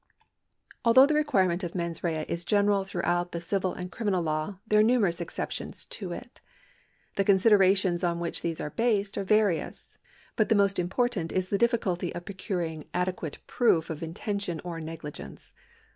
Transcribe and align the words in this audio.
^ 0.19 0.23
Although 0.83 1.05
the 1.05 1.13
requirement 1.13 1.63
of 1.63 1.73
viens 1.73 2.01
rea 2.01 2.25
is 2.27 2.43
general 2.43 2.83
through 2.85 3.03
out 3.05 3.33
the 3.33 3.39
civil 3.39 3.71
and 3.73 3.91
criminal 3.91 4.23
law, 4.23 4.57
there 4.65 4.79
are 4.79 4.83
numerous 4.83 5.21
exceptions 5.21 5.85
to 5.85 6.11
it. 6.11 6.41
The 7.17 7.23
considerations 7.23 8.03
on 8.03 8.19
which 8.19 8.41
these 8.41 8.59
are 8.59 8.71
based 8.71 9.15
are 9.15 9.23
various, 9.23 9.99
but 10.35 10.49
the 10.49 10.55
most 10.55 10.79
important 10.79 11.31
is 11.31 11.49
the 11.49 11.59
difficulty 11.61 12.11
of 12.15 12.25
procuring 12.25 12.85
adequate 12.95 13.37
proof 13.45 13.91
of 13.91 14.01
intention 14.01 14.59
or 14.63 14.81
negligence. 14.81 15.53